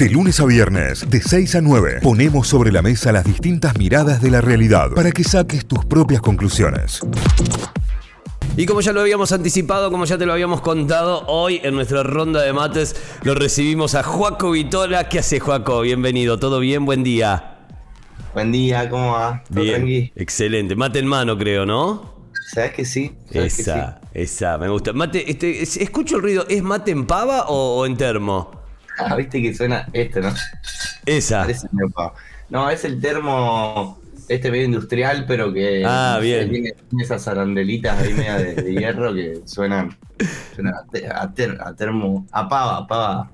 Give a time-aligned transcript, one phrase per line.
[0.00, 4.22] De lunes a viernes, de 6 a 9, ponemos sobre la mesa las distintas miradas
[4.22, 7.00] de la realidad para que saques tus propias conclusiones.
[8.56, 12.02] Y como ya lo habíamos anticipado, como ya te lo habíamos contado, hoy en nuestra
[12.02, 15.06] ronda de mates lo recibimos a Juaco Vitola.
[15.06, 15.82] ¿Qué hace Juaco?
[15.82, 16.86] Bienvenido, ¿todo bien?
[16.86, 17.58] Buen día.
[18.32, 19.44] Buen día, ¿cómo va?
[19.52, 20.76] ¿Todo bien, excelente.
[20.76, 22.30] Mate en mano, creo, ¿no?
[22.54, 23.12] ¿Sabes que sí?
[23.32, 24.94] esa, esa, me gusta.
[24.94, 28.59] Mate, este, escucho el ruido, ¿es mate en pava o, en termo?
[29.08, 30.32] Ah, viste que suena este, ¿no?
[31.06, 31.46] Esa.
[32.48, 34.00] No, es el termo
[34.30, 36.48] este medio industrial, pero que ah, bien.
[36.50, 39.96] Tiene, esas arandelitas ahí media de, hierro que suenan,
[41.12, 41.32] a,
[41.74, 43.30] termo, a pava, a pava.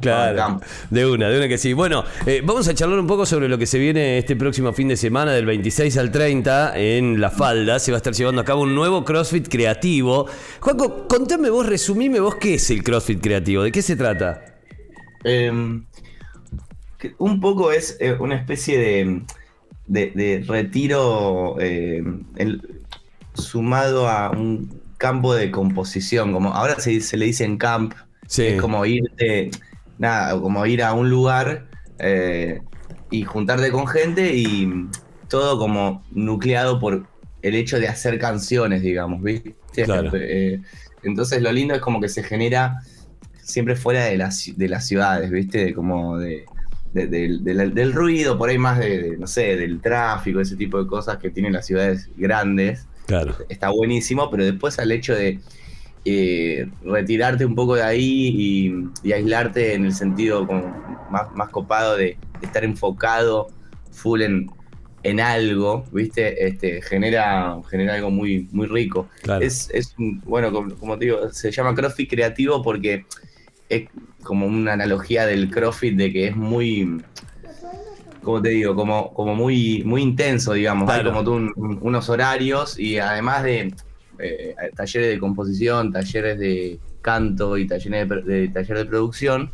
[0.00, 0.60] Claro,
[0.90, 1.72] de una, de una que sí.
[1.72, 4.88] Bueno, eh, vamos a charlar un poco sobre lo que se viene este próximo fin
[4.88, 7.78] de semana, del 26 al 30, en La Falda.
[7.78, 10.26] Se va a estar llevando a cabo un nuevo CrossFit creativo.
[10.60, 14.57] Juanco, contame vos, resumime vos qué es el CrossFit creativo, ¿de qué se trata?
[15.24, 15.84] Em,
[17.18, 19.22] un poco es eh, una especie
[19.86, 22.02] de, retiro eh,
[23.34, 27.94] sumado a un campo de composición, como ahora se, se le dice en camp,
[28.36, 29.50] es como irte
[29.98, 32.60] nada, como ir a un lugar eh,
[33.10, 34.88] y juntarte con gente y
[35.28, 37.06] todo como nucleado por
[37.42, 39.56] el hecho de hacer canciones, digamos, ¿viste?
[39.76, 40.60] Eh,
[41.02, 42.80] entonces lo lindo es como que se genera
[43.48, 45.74] siempre fuera de las, de las ciudades, ¿viste?
[45.74, 46.44] Como de,
[46.92, 51.30] del ruido, por ahí más de, no sé, del tráfico, ese tipo de cosas que
[51.30, 52.86] tienen las ciudades grandes.
[53.06, 53.34] Claro.
[53.48, 55.40] Está buenísimo, pero después al hecho de
[56.04, 62.18] eh, retirarte un poco de ahí y, aislarte en el sentido como más, copado de,
[62.42, 63.48] estar enfocado
[63.90, 64.50] full en,
[65.04, 66.46] en algo, ¿viste?
[66.46, 69.08] Este, genera, genera algo muy, muy rico.
[69.40, 73.06] Es, bueno, como, te digo, se llama CrossFit creativo porque
[73.68, 73.88] es
[74.22, 77.02] como una analogía del CrossFit de que es muy,
[78.22, 80.88] como te digo, como, como muy, muy intenso, digamos.
[80.90, 83.74] Hay como tú unos horarios y además de
[84.18, 89.50] eh, talleres de composición, talleres de canto y talleres de, taller de producción.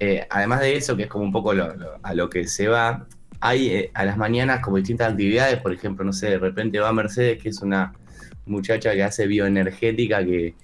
[0.00, 3.06] Eh, además de eso, que es como un poco a lo que se va,
[3.40, 6.92] hay eh, a las mañanas como distintas actividades, por ejemplo, no sé, de repente va
[6.92, 7.92] Mercedes, que es una
[8.46, 10.54] muchacha que hace bioenergética, que,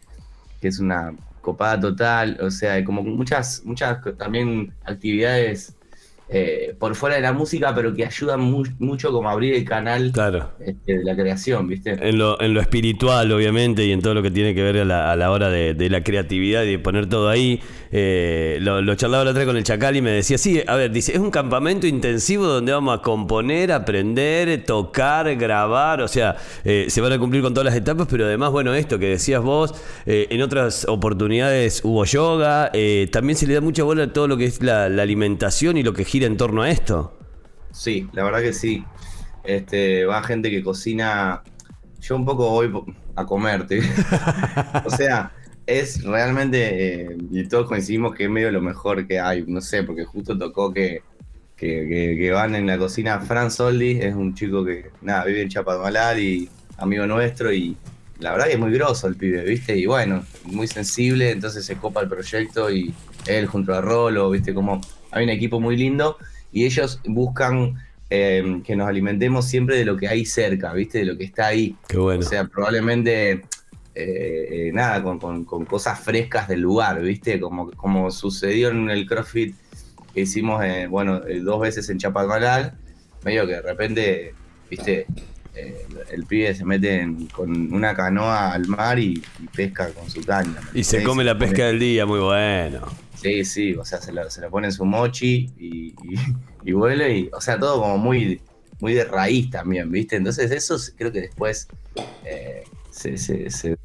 [0.60, 1.14] que es una
[1.44, 5.76] copada total, o sea, como muchas, muchas también actividades
[6.26, 10.10] eh, por fuera de la música, pero que ayudan mucho como a abrir el canal
[10.58, 11.98] este, de la creación, ¿viste?
[12.00, 15.16] En lo, en lo espiritual, obviamente, y en todo lo que tiene que ver a
[15.16, 17.60] la, hora de, la creatividad y de poner todo ahí.
[17.92, 20.90] Eh, lo, charlaba la otra vez con el Chacal y me decía, sí, a ver,
[20.90, 26.86] dice, es un campamento intensivo donde vamos a componer, aprender, tocar, grabar, o sea, eh,
[26.88, 29.74] se van a cumplir con todas las etapas, pero además, bueno, esto que decías vos,
[30.06, 32.72] en otras oportunidades hubo yoga,
[33.12, 35.82] también se le da mucha bola a todo lo que es la, la alimentación y
[35.82, 37.12] lo que gira en torno a esto.
[37.72, 38.84] Sí, la verdad que sí.
[39.42, 41.42] Este, va gente que cocina.
[42.00, 42.70] Yo un poco voy
[43.16, 43.80] a comerte.
[44.84, 45.32] o sea,
[45.66, 46.58] es realmente.
[47.02, 49.44] Eh, y todos coincidimos que es medio lo mejor que hay.
[49.48, 51.02] No sé, porque justo tocó que,
[51.56, 53.18] que, van en la cocina.
[53.18, 57.52] Fran Soldi es un chico que, nada, vive en Chapadmalal y amigo nuestro.
[57.52, 57.76] Y
[58.20, 59.76] la verdad que es muy grosso el pibe, ¿viste?
[59.76, 61.32] Y bueno, muy sensible.
[61.32, 62.94] Entonces se copa el proyecto y
[63.26, 64.54] él junto a Rolo, ¿viste?
[64.54, 64.80] Como
[65.14, 66.18] hay un equipo muy lindo
[66.52, 67.76] y ellos buscan
[68.10, 70.98] em, que nos alimentemos siempre de lo que hay cerca, ¿viste?
[70.98, 71.76] De lo que está ahí.
[71.88, 72.20] Qué bueno.
[72.20, 73.42] O sea, probablemente, eh,
[73.94, 77.40] eh, nada, con, cosas frescas del lugar, ¿viste?
[77.40, 79.54] Como, como sucedió en el CrossFit
[80.12, 82.74] que hicimos, eh, bueno, dos veces en Chapadmalal,
[83.24, 84.34] medio que de repente,
[84.68, 85.06] ¿viste?
[85.54, 89.22] El pibe se mete con una canoa al mar y,
[89.54, 90.60] pesca con su caña.
[90.72, 92.80] Y se come la pesca del día, muy bueno.
[93.20, 95.94] Sí, sí, o sea, se la, se pone en su mochi y,
[96.64, 98.40] y, vuelve, y, o sea, todo como muy,
[98.80, 100.16] muy de raíz también, ¿viste?
[100.16, 101.68] Entonces eso creo que después
[102.24, 103.78] eh, se, se,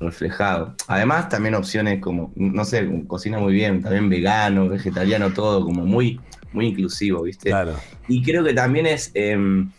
[0.00, 0.74] reflejado.
[0.86, 6.20] Además, también opciones como, no sé, cocina muy bien, también vegano, vegetariano, todo, como muy,
[6.52, 7.50] muy inclusivo, ¿viste?
[7.50, 7.74] Claro.
[8.06, 9.70] Y creo que también es em,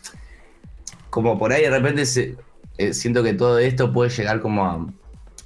[1.16, 2.36] como por ahí de repente se,
[2.78, 4.86] eh, siento que todo esto puede llegar como a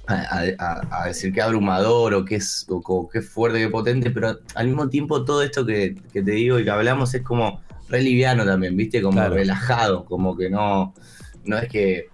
[0.08, 4.88] a, decir que abrumador o que es o, que fuerte, que potente, pero al mismo
[4.88, 9.00] tiempo todo esto que, te digo y que hablamos es como re liviano también, ¿viste?
[9.00, 10.92] Como relajado, como que no,
[11.44, 12.08] no es que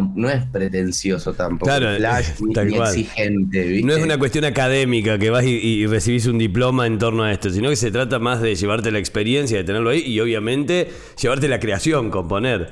[0.00, 3.62] no es pretencioso tampoco, claro, ni, exigente.
[3.62, 3.86] ¿viste?
[3.86, 7.50] No es una cuestión académica que vas y, recibís un diploma en torno a esto,
[7.50, 10.88] sino que se trata más de llevarte la experiencia, de tenerlo ahí y obviamente
[11.20, 12.70] llevarte la creación, componer.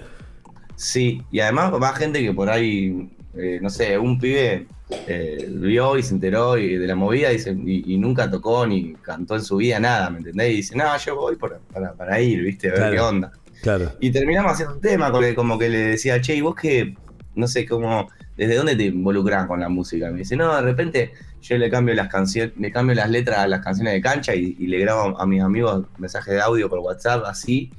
[0.77, 4.67] Sí, y además va gente que por ahí eh, no sé, un pibe
[5.07, 9.43] eh, vio y se enteró y de la movida y, nunca tocó ni cantó en
[9.43, 10.51] su vida nada, ¿me entendés?
[10.51, 12.71] Y dice, no, yo voy para, ir, ¿viste?
[12.71, 13.33] A ver qué onda.
[13.63, 13.93] Claro.
[14.01, 16.95] Y terminamos haciendo un tema porque como que le decía, che, ¿y vos qué?
[17.41, 20.11] No sé, cómo, ¿desde dónde te involucrás con la música?
[20.11, 23.49] Me dice, no, de repente yo le cambio las canciones, le cambio las letras a
[23.49, 27.25] las canciones de cancha y, le grabo a mis amigos mensajes de audio por WhatsApp,
[27.27, 27.73] así.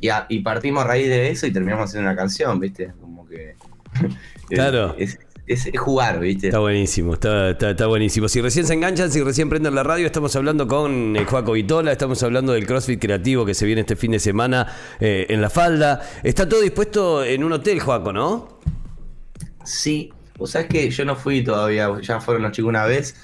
[0.00, 2.92] Y, y partimos a raíz de eso y terminamos haciendo una canción, ¿viste?
[3.00, 3.54] Como que.
[4.46, 4.94] Claro.
[4.98, 6.48] Es, es, jugar, ¿viste?
[6.48, 8.28] Está buenísimo, está, está, buenísimo.
[8.28, 11.92] Si recién se enganchan, si recién prenden la radio, estamos hablando con eh, Joaco Vitola,
[11.92, 14.66] estamos hablando del CrossFit creativo que se viene este fin de semana
[15.00, 16.00] eh, en La Falda.
[16.22, 18.53] Está todo dispuesto en un hotel, Joaco, ¿no?
[19.64, 23.14] Sí, o sea, es que yo no fui todavía, ya fueron los chicos una vez.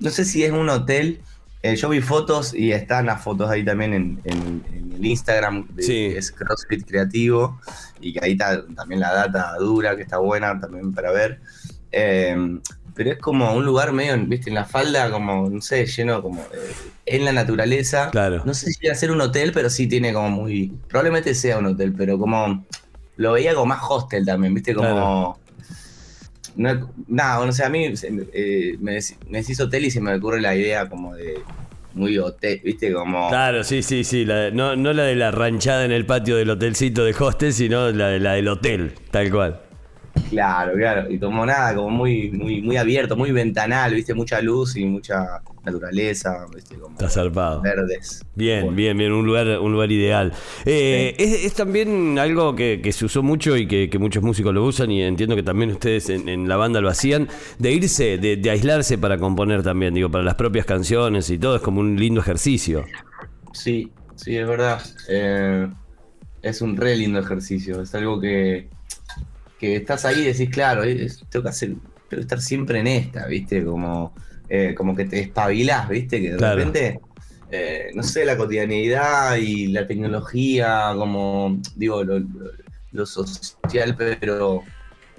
[0.00, 1.20] No sé si es un hotel.
[1.62, 4.62] Eh, yo vi fotos y están las fotos ahí también en,
[4.94, 7.60] el Instagram de es CrossFit Creativo
[8.00, 11.40] y que ahí está también la data dura que está buena también para ver.
[11.90, 12.60] Em,
[12.94, 16.42] pero es como un lugar medio, viste, en la falda, como, no sé, lleno como
[16.42, 16.74] eh,
[17.06, 18.10] en la naturaleza.
[18.10, 18.42] Claro.
[18.44, 20.72] No sé si va a ser un hotel, pero sí tiene como muy.
[20.88, 22.66] Probablemente sea un hotel, pero como.
[23.16, 25.38] Lo veía como más hostel también, viste, como.
[26.58, 30.40] No, nada, no sé, a mí eh, me, me decís hotel y se me ocurre
[30.40, 31.36] la idea como de
[31.94, 32.92] muy hotel, ¿viste?
[32.92, 33.28] Como...
[33.28, 34.26] Claro, sí, sí, sí.
[34.26, 38.08] no, no la de la ranchada en el patio del hotelcito de hostel, sino la,
[38.08, 39.60] de, la del hotel, tal cual.
[40.30, 41.08] Claro, claro.
[41.08, 45.40] Y como nada, como muy, muy, muy abierto, muy ventanal, viste, mucha luz y mucha
[45.64, 47.60] naturaleza, viste, como Está zarpado.
[47.62, 48.24] verdes.
[48.34, 50.32] Bien, bien, bien, un lugar, un lugar ideal.
[50.64, 55.02] Eh, es, también algo que, se usó mucho y que, muchos músicos lo usan, y
[55.02, 57.28] entiendo que también ustedes en, la banda lo hacían,
[57.58, 61.62] de irse, de, aislarse para componer también, digo, para las propias canciones y todo, es
[61.62, 62.84] como un lindo ejercicio.
[63.52, 64.80] Sí, sí, es verdad.
[65.08, 65.68] Eh,
[66.42, 68.68] es un re lindo ejercicio, es algo que
[69.58, 71.74] que estás ahí y decís, claro, tengo que hacer,
[72.08, 73.64] tengo estar siempre en esta, ¿viste?
[73.64, 74.14] Como,
[74.48, 76.20] eh, como que te espabilás, ¿viste?
[76.20, 77.00] Que de repente,
[77.50, 84.62] eh, no sé, la cotidianidad y la tecnología, como, digo, lo, social, pero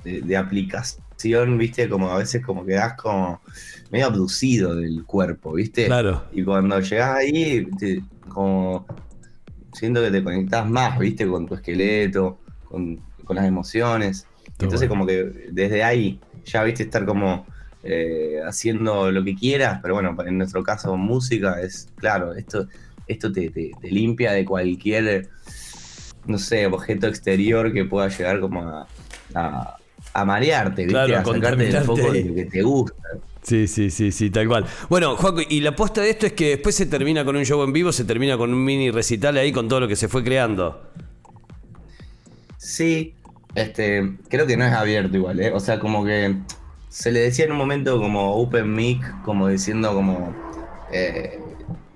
[0.04, 1.88] de, aplicación, ¿viste?
[1.88, 3.42] Como a veces como quedás como
[3.92, 5.86] medio abducido del cuerpo, ¿viste?
[5.86, 6.26] Claro.
[6.32, 7.68] Y cuando llegás ahí,
[8.30, 8.86] como
[9.74, 11.28] siento que te conectás más, ¿viste?
[11.28, 14.26] Con tu esqueleto, con, con las emociones.
[14.60, 17.46] Entonces como que desde ahí ya viste estar como
[17.84, 22.68] eh, haciendo lo que quieras, pero bueno, en nuestro caso música es, claro, esto,
[23.08, 25.30] esto te, limpia de cualquier,
[26.26, 28.62] no sé, objeto exterior que pueda llegar como
[29.34, 29.78] a,
[30.14, 31.16] a, marearte, ¿viste?
[31.16, 32.96] a sacarte del foco de lo que te gusta.
[33.42, 34.66] Sí, sí, sí, sí, tal cual.
[34.90, 37.64] Bueno, Juaco, y la apuesta de esto es que después se termina con un show
[37.64, 40.24] en vivo, se termina con un mini recital ahí con todo lo que se fue
[40.24, 40.92] creando.
[42.58, 43.16] Sí,
[43.56, 45.52] este, creo que no es abierto igual, ¿eh?
[45.54, 46.36] O sea, como que
[46.90, 50.36] se le decía en un momento como open mic, como diciendo como
[50.92, 51.40] eh,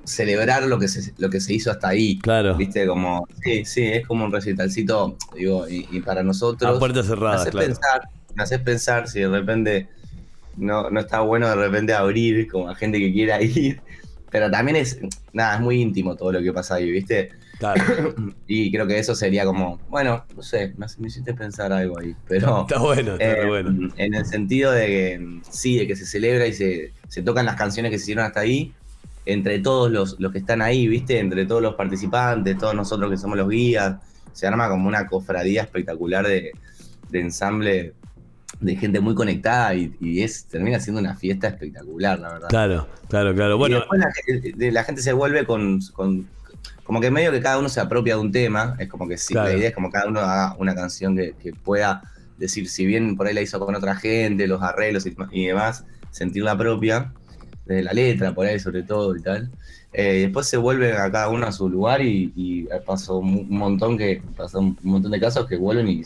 [0.04, 2.20] celebrar lo que se lo que se hizo hasta ahí.
[2.20, 2.56] Claro.
[2.56, 6.78] Viste, como, sí, sí, es como un recitalcito, digo, y, para nosotros.
[6.78, 8.02] A puertas cerradas, me pensar,
[8.36, 9.90] me haces pensar si de repente
[10.58, 13.82] no, no está bueno de repente abrir como a gente que quiera ir.
[14.30, 15.00] Pero también es,
[15.32, 17.30] nada, es muy íntimo todo lo que pasa ahí, ¿viste?
[18.48, 22.62] y creo que eso sería como, bueno, no sé, me, hiciste pensar algo ahí, pero...
[22.68, 23.90] Está bueno, está eh, bueno.
[23.98, 26.94] En el sentido de que, sí, de que se celebra y se,
[27.24, 28.74] tocan las canciones que se hicieron hasta ahí,
[29.26, 31.20] entre todos los, los que están ahí, ¿viste?
[31.20, 33.96] Entre todos los participantes, todos nosotros que somos los guías,
[34.34, 36.52] se arma como una cofradía espectacular de,
[37.14, 37.94] ensamble
[38.60, 42.48] de gente muy conectada y, es termina siendo una fiesta espectacular, la verdad.
[42.50, 43.58] Claro, claro, claro.
[43.58, 44.02] Bueno, después
[44.74, 45.80] la, gente se vuelve con,
[46.84, 49.34] como que medio que cada uno se apropia de un tema, es como que sí,
[49.34, 52.02] la idea es como cada uno haga una canción que, pueda
[52.38, 56.44] decir, si bien por ahí la hizo con otra gente, los arreglos y, demás, sentir
[56.44, 57.14] la propia,
[57.66, 59.50] desde la letra, por ahí sobre todo y tal.
[59.94, 64.22] Eh, después se vuelven a cada uno a su lugar y, pasó un montón que
[64.36, 66.04] pasó un montón de casos que vuelven y,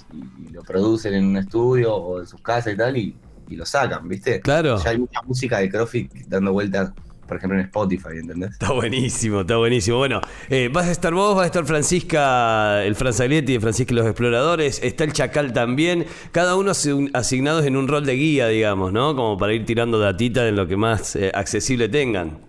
[0.52, 3.16] lo producen en un estudio o en sus casas y tal y,
[3.50, 4.42] lo sacan, ¿viste?
[4.42, 4.78] Claro.
[4.84, 6.92] Ya hay mucha música de CrossFit dando vueltas
[7.27, 8.51] por ejemplo, en Spotify, ¿entendés?
[8.51, 9.98] Está buenísimo, está buenísimo.
[9.98, 13.98] Bueno, eh, vas a estar vos, vas a estar Francisca, el Franzaglietti de Francisca y
[13.98, 16.72] los Exploradores, está el Chacal también, cada uno
[17.13, 19.15] asignados en un rol de guía, digamos, ¿no?
[19.15, 22.39] Como para ir tirando datita en lo que más eh, accesible tengan.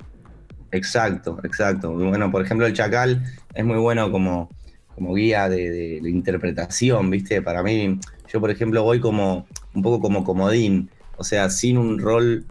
[0.70, 1.92] Exacto, exacto.
[1.92, 4.50] Bueno, por ejemplo, el Chacal es muy bueno como,
[4.94, 7.42] como guía de, de interpretación, ¿viste?
[7.42, 7.98] Para mí,
[8.32, 12.44] yo por ejemplo voy como un poco como comodín, o sea, sin un rol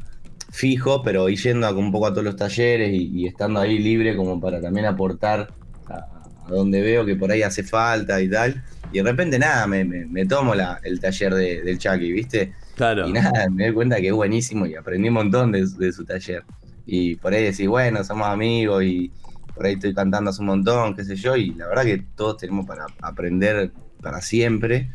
[0.49, 4.39] fijo, pero yendo a, un poco a todos los talleres y, estando ahí libre como
[4.39, 5.49] para también aportar
[5.87, 6.07] a,
[6.49, 8.63] donde veo que por ahí hace falta y tal.
[8.91, 12.53] Y de repente nada, me, tomo la, el taller del Chucky, ¿viste?
[12.75, 13.07] Claro.
[13.07, 16.05] Y nada, me doy cuenta que es buenísimo y aprendí un montón de, de su
[16.05, 16.43] taller.
[16.85, 19.11] Y por ahí decís, bueno, somos amigos y
[19.53, 22.37] por ahí estoy cantando hace un montón, qué sé yo, y la verdad que todos
[22.37, 24.91] tenemos para aprender para siempre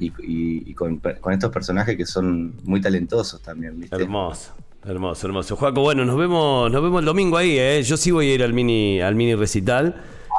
[0.00, 4.02] y, y- y con, con estos personajes que son muy talentosos también, ¿viste?
[4.02, 4.54] Hermoso.
[4.86, 5.56] Hermoso, hermoso.
[5.56, 7.82] Juaco, bueno, nos vemos, nos vemos el domingo ahí, ¿eh?
[7.82, 9.96] Yo sí voy a ir al mini, al mini recital.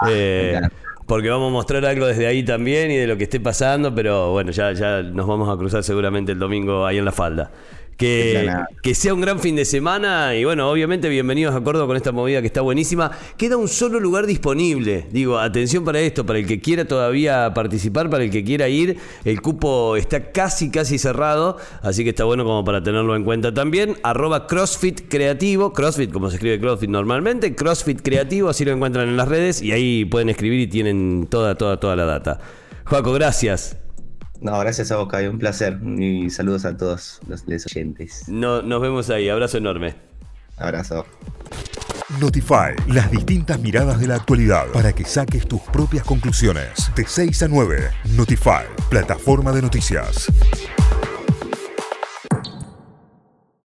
[0.10, 0.76] eh, me encanta.
[1.06, 4.32] porque vamos a mostrar algo desde ahí también y de lo que esté pasando, pero
[4.32, 7.52] bueno, ya, ya nos vamos a cruzar seguramente el domingo ahí en la falda.
[7.98, 8.48] Que,
[8.84, 12.12] que sea un gran fin de semana y bueno, obviamente bienvenidos a Córdoba con esta
[12.12, 13.10] movida que está buenísima.
[13.38, 15.08] Queda un solo lugar disponible.
[15.12, 18.98] Digo, atención para esto, para el que quiera todavía participar, para el que quiera ir,
[19.26, 23.52] el cupo está casi, casi cerrado, así que está bueno como para tenerlo en cuenta
[23.52, 23.96] también.
[24.04, 29.18] Arroba CrossFit Creativo, CrossFit como se escribe CrossFit normalmente, CrossFit Creativo, así lo encuentran en
[29.18, 32.40] las redes y ahí pueden escribir y tienen toda, toda, toda la data.
[32.86, 33.87] Joaco, gracias.
[34.42, 35.80] No, gracias a vos, Caio, un placer.
[35.98, 38.24] Y saludos a todos los, los oyentes.
[38.28, 39.96] No- nos vemos ahí, abrazo enorme.
[40.58, 41.06] Abrazo.
[42.20, 46.90] Notify, las distintas miradas de la actualidad para que saques tus propias conclusiones.
[46.96, 50.32] De 6 a 9, Notify, plataforma de noticias.